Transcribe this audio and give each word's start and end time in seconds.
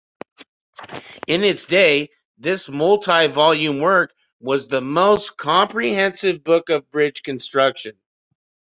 In 1.27 1.43
its 1.43 1.63
day, 1.65 2.09
this 2.35 2.67
multi-volume 2.67 3.77
work 3.81 4.15
was 4.39 4.67
the 4.67 4.81
most 4.81 5.37
comprehensive 5.37 6.43
book 6.43 6.69
of 6.71 6.89
bridge 6.89 7.21
construction. 7.21 7.95